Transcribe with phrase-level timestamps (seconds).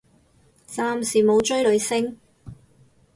[0.67, 2.17] 暫時冇追女星